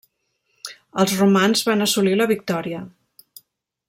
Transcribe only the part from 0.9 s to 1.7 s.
Els romans